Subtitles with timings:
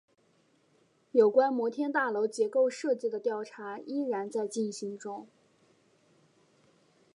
[1.11, 5.27] 有关摩天大楼结构设计的调查依然在进行中。